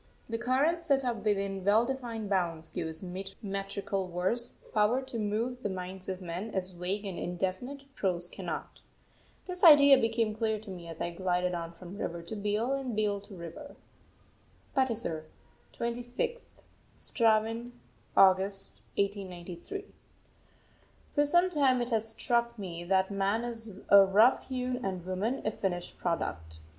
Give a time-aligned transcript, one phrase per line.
[0.27, 5.69] The current set up within well defined bounds gives metrical verse power to move the
[5.69, 8.79] minds of men as vague and indefinite prose cannot.
[9.45, 12.95] This idea became clear to me as I glided on from river to beel and
[12.95, 13.75] beel to river.
[14.75, 15.25] PATISAR,
[15.77, 16.49] 26th
[16.97, 17.69] (Straven)
[18.17, 19.85] August 1893.
[21.13, 25.43] For some time it has struck me that man is a rough hewn and woman
[25.45, 26.59] a finished product.